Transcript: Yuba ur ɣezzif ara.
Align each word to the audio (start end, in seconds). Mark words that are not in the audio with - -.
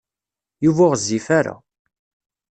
Yuba 0.65 0.81
ur 0.85 0.91
ɣezzif 0.91 1.27
ara. 1.39 1.55